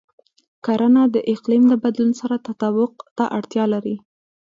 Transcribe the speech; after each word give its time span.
کرنه 0.65 1.03
د 1.15 1.17
اقلیم 1.33 1.63
د 1.69 1.73
بدلون 1.83 2.11
سره 2.21 2.35
تطابق 2.47 2.93
ته 3.17 3.25
اړتیا 3.37 3.65
لري. 3.73 3.95